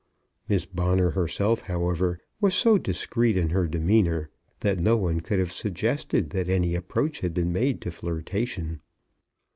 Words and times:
Miss 0.49 0.65
Bonner 0.65 1.11
herself, 1.11 1.61
however, 1.61 2.17
was 2.39 2.55
so 2.55 2.79
discreet 2.79 3.37
in 3.37 3.49
her 3.51 3.67
demeanour, 3.67 4.31
that 4.61 4.79
no 4.79 4.97
one 4.97 5.19
could 5.21 5.37
have 5.37 5.51
suggested 5.51 6.31
that 6.31 6.49
any 6.49 6.73
approach 6.73 7.19
had 7.19 7.35
been 7.35 7.53
made 7.53 7.81
to 7.81 7.91
flirtation. 7.91 8.81